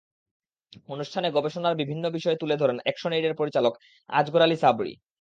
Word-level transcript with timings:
অনুষ্ঠানে 0.89 1.27
গবেষণার 1.31 1.79
বিভিন্ন 1.81 2.03
বিষয় 2.17 2.37
তুলে 2.37 2.55
ধরেন 2.57 2.77
অ্যাকশনএইডের 2.81 3.37
পরিচালক 3.39 3.73
আজগর 4.09 4.41
আলী 4.41 4.57
সাবরী। 4.57 4.93